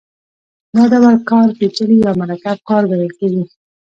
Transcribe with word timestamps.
دا 0.75 0.83
ډول 0.91 1.15
کار 1.29 1.47
پېچلی 1.57 1.97
یا 2.05 2.11
مرکب 2.21 2.57
کار 2.69 2.83
ګڼل 2.91 3.11
کېږي 3.19 3.43